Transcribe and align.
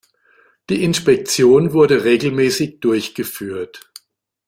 Die 0.71 0.83
Inspektion 0.83 1.73
wurde 1.73 2.03
regelmäßig 2.05 2.79
durchgeführt. 2.79 3.87